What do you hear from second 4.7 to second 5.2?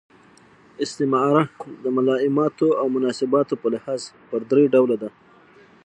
ډوله ده.